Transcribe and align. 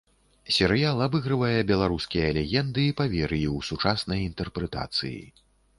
Серыял 0.53 1.03
абыгрывае 1.07 1.59
беларускія 1.73 2.33
легенды 2.39 2.81
і 2.89 2.97
павер'і 3.03 3.45
ў 3.53 3.73
сучаснай 3.73 4.19
інтэрпрэтацыі. 4.31 5.19